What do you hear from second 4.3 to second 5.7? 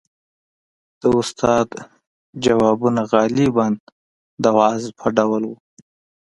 د وعظ په ډول وو.